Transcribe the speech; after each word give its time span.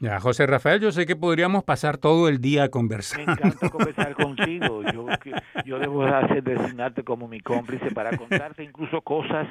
Ya, 0.00 0.18
José 0.18 0.46
Rafael, 0.46 0.80
yo 0.80 0.92
sé 0.92 1.04
que 1.04 1.14
podríamos 1.14 1.62
pasar 1.62 1.98
todo 1.98 2.30
el 2.30 2.40
día 2.40 2.70
conversando. 2.70 3.26
Me 3.26 3.32
encanta 3.32 3.68
conversar 3.68 4.14
contigo. 4.14 4.82
Yo, 4.94 5.06
yo 5.66 5.78
debo 5.78 6.04
hacer 6.04 6.42
designarte 6.42 7.04
como 7.04 7.28
mi 7.28 7.40
cómplice 7.40 7.90
para 7.90 8.16
contarte 8.16 8.64
incluso 8.64 9.02
cosas 9.02 9.46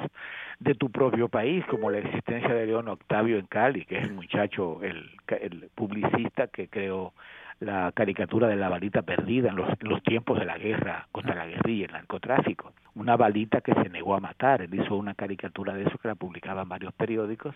de 0.58 0.74
tu 0.74 0.90
propio 0.90 1.28
país, 1.28 1.64
como 1.66 1.88
la 1.88 1.98
existencia 1.98 2.52
de 2.52 2.66
León 2.66 2.88
Octavio 2.88 3.38
en 3.38 3.46
Cali, 3.46 3.84
que 3.84 3.98
es 3.98 4.04
el 4.04 4.12
muchacho, 4.12 4.82
el, 4.82 5.08
el 5.28 5.70
publicista 5.72 6.48
que 6.48 6.66
creó 6.66 7.14
la 7.60 7.92
caricatura 7.92 8.48
de 8.48 8.56
la 8.56 8.68
balita 8.68 9.02
perdida 9.02 9.50
en 9.50 9.56
los, 9.56 9.68
los, 9.82 10.02
tiempos 10.02 10.36
de 10.36 10.46
la 10.46 10.58
guerra 10.58 11.06
contra 11.12 11.36
la 11.36 11.46
guerrilla 11.46 11.82
y 11.82 11.84
el 11.84 11.92
narcotráfico. 11.92 12.72
Una 12.96 13.16
balita 13.16 13.60
que 13.60 13.74
se 13.74 13.88
negó 13.88 14.16
a 14.16 14.20
matar. 14.20 14.62
Él 14.62 14.74
hizo 14.74 14.96
una 14.96 15.14
caricatura 15.14 15.74
de 15.74 15.82
eso 15.82 15.96
que 15.98 16.08
la 16.08 16.16
publicaba 16.16 16.62
en 16.62 16.68
varios 16.70 16.92
periódicos 16.94 17.54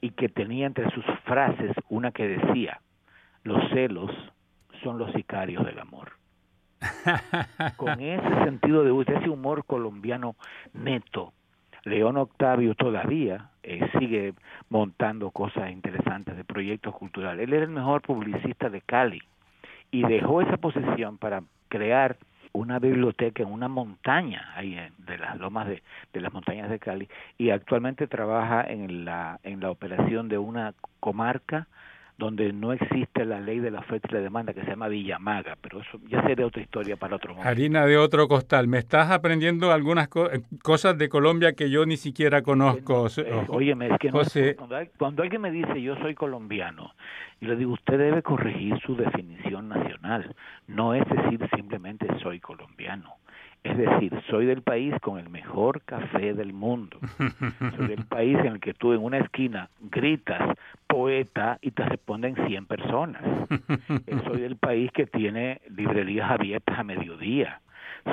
y 0.00 0.10
que 0.10 0.28
tenía 0.28 0.66
entre 0.66 0.90
sus 0.90 1.04
frases 1.24 1.72
una 1.88 2.10
que 2.12 2.28
decía, 2.28 2.80
los 3.42 3.68
celos 3.70 4.10
son 4.82 4.98
los 4.98 5.12
sicarios 5.12 5.64
del 5.64 5.78
amor. 5.78 6.12
Con 7.76 8.00
ese 8.00 8.44
sentido 8.44 8.84
de 8.84 9.14
ese 9.14 9.28
humor 9.28 9.64
colombiano 9.66 10.36
neto, 10.72 11.32
León 11.84 12.16
Octavio 12.16 12.74
todavía 12.74 13.50
eh, 13.62 13.88
sigue 13.98 14.34
montando 14.68 15.30
cosas 15.30 15.70
interesantes 15.70 16.36
de 16.36 16.44
proyectos 16.44 16.94
culturales. 16.94 17.44
Él 17.46 17.52
era 17.52 17.64
el 17.64 17.70
mejor 17.70 18.02
publicista 18.02 18.68
de 18.68 18.80
Cali 18.80 19.22
y 19.90 20.02
dejó 20.02 20.42
esa 20.42 20.56
posición 20.56 21.18
para 21.18 21.42
crear 21.68 22.16
una 22.52 22.78
biblioteca 22.78 23.42
en 23.42 23.50
una 23.50 23.68
montaña 23.68 24.52
ahí 24.54 24.76
de 24.98 25.18
las 25.18 25.38
lomas 25.38 25.68
de, 25.68 25.82
de 26.12 26.20
las 26.20 26.32
montañas 26.32 26.70
de 26.70 26.78
Cali 26.78 27.08
y 27.38 27.50
actualmente 27.50 28.06
trabaja 28.06 28.62
en 28.62 29.04
la 29.04 29.38
en 29.42 29.60
la 29.60 29.70
operación 29.70 30.28
de 30.28 30.38
una 30.38 30.74
comarca 31.00 31.68
donde 32.20 32.52
no 32.52 32.72
existe 32.72 33.24
la 33.24 33.40
ley 33.40 33.58
de 33.60 33.70
la 33.70 33.80
oferta 33.80 34.06
y 34.10 34.14
la 34.14 34.20
demanda 34.20 34.52
que 34.52 34.60
se 34.60 34.68
llama 34.68 34.88
Villamaga, 34.88 35.56
pero 35.60 35.80
eso 35.80 35.98
ya 36.06 36.22
sería 36.22 36.46
otra 36.46 36.62
historia 36.62 36.96
para 36.96 37.16
otro 37.16 37.30
momento. 37.30 37.48
Harina 37.48 37.86
de 37.86 37.96
otro 37.96 38.28
costal. 38.28 38.68
Me 38.68 38.78
estás 38.78 39.10
aprendiendo 39.10 39.72
algunas 39.72 40.08
eh, 40.08 40.42
cosas 40.62 40.98
de 40.98 41.08
Colombia 41.08 41.54
que 41.54 41.70
yo 41.70 41.86
ni 41.86 41.96
siquiera 41.96 42.42
conozco. 42.42 43.06
Eh, 43.16 43.46
óyeme, 43.48 43.88
es 43.88 43.98
que 43.98 44.10
cuando, 44.10 44.76
cuando, 44.98 45.22
alguien 45.22 45.40
me 45.40 45.50
dice 45.50 45.80
yo 45.80 45.96
soy 45.96 46.14
colombiano, 46.14 46.92
yo 47.40 47.48
le 47.48 47.56
digo, 47.56 47.72
usted 47.72 47.98
debe 47.98 48.22
corregir 48.22 48.78
su 48.80 48.94
definición 48.94 49.68
nacional. 49.68 50.36
No 50.68 50.94
es 50.94 51.02
decir 51.08 51.40
simplemente 51.56 52.06
soy 52.22 52.38
colombiano. 52.38 53.16
Es 53.62 53.76
decir, 53.76 54.12
soy 54.30 54.46
del 54.46 54.62
país 54.62 54.94
con 55.02 55.18
el 55.18 55.28
mejor 55.28 55.82
café 55.82 56.32
del 56.32 56.52
mundo. 56.52 56.98
Soy 57.76 57.88
del 57.88 58.04
país 58.08 58.38
en 58.38 58.46
el 58.46 58.60
que 58.60 58.72
tú 58.72 58.92
en 58.92 59.02
una 59.02 59.18
esquina 59.18 59.68
gritas 59.80 60.56
poeta 60.86 61.58
y 61.60 61.70
te 61.72 61.84
responden 61.84 62.36
100 62.46 62.66
personas. 62.66 63.22
Soy 64.24 64.40
del 64.40 64.56
país 64.56 64.90
que 64.92 65.06
tiene 65.06 65.60
librerías 65.68 66.30
abiertas 66.30 66.78
a 66.78 66.84
mediodía. 66.84 67.60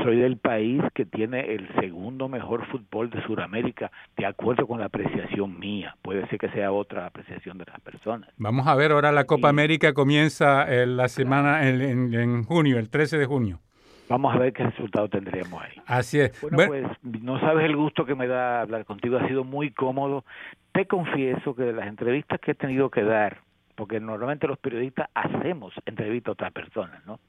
Soy 0.03 0.17
del 0.17 0.37
país 0.37 0.81
que 0.93 1.05
tiene 1.05 1.53
el 1.53 1.67
segundo 1.79 2.27
mejor 2.27 2.65
fútbol 2.67 3.09
de 3.09 3.21
Sudamérica, 3.23 3.89
de 4.17 4.25
acuerdo 4.25 4.67
con 4.67 4.79
la 4.79 4.87
apreciación 4.87 5.57
mía. 5.59 5.95
Puede 6.01 6.27
ser 6.27 6.39
que 6.39 6.49
sea 6.49 6.73
otra 6.73 7.05
apreciación 7.05 7.57
de 7.57 7.65
las 7.65 7.79
personas. 7.79 8.29
Vamos 8.35 8.67
a 8.67 8.75
ver, 8.75 8.91
ahora 8.91 9.13
la 9.13 9.23
Copa 9.23 9.47
América 9.47 9.93
comienza 9.93 10.65
en 10.81 10.97
la 10.97 11.07
semana, 11.07 11.69
en, 11.69 12.13
en 12.13 12.43
junio, 12.43 12.79
el 12.79 12.89
13 12.89 13.17
de 13.17 13.25
junio. 13.25 13.61
Vamos 14.09 14.33
a 14.33 14.39
ver 14.39 14.53
qué 14.53 14.63
resultado 14.63 15.09
tendremos 15.09 15.61
ahí. 15.61 15.81
Así 15.85 16.19
es. 16.19 16.41
Bueno, 16.41 16.57
pues 16.67 16.85
no 17.21 17.39
sabes 17.39 17.65
el 17.65 17.75
gusto 17.75 18.05
que 18.05 18.15
me 18.15 18.27
da 18.27 18.61
hablar 18.61 18.85
contigo, 18.85 19.17
ha 19.17 19.27
sido 19.27 19.43
muy 19.43 19.71
cómodo. 19.71 20.23
Te 20.71 20.85
confieso 20.85 21.55
que 21.55 21.63
de 21.63 21.73
las 21.73 21.87
entrevistas 21.87 22.39
que 22.39 22.51
he 22.51 22.55
tenido 22.55 22.89
que 22.89 23.03
dar, 23.03 23.39
porque 23.75 23.99
normalmente 23.99 24.47
los 24.47 24.59
periodistas 24.59 25.09
hacemos 25.13 25.73
entrevistas 25.85 26.29
a 26.29 26.33
otras 26.33 26.51
personas, 26.53 27.05
¿no? 27.05 27.19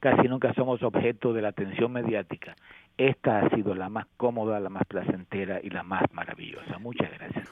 Casi 0.00 0.28
nunca 0.28 0.52
somos 0.52 0.82
objeto 0.82 1.32
de 1.32 1.42
la 1.42 1.48
atención 1.48 1.90
mediática. 1.90 2.54
Esta 2.98 3.40
ha 3.40 3.50
sido 3.50 3.74
la 3.74 3.88
más 3.88 4.06
cómoda, 4.16 4.60
la 4.60 4.68
más 4.68 4.84
placentera 4.86 5.60
y 5.62 5.70
la 5.70 5.82
más 5.82 6.02
maravillosa. 6.12 6.78
Muchas 6.78 7.10
gracias. 7.12 7.44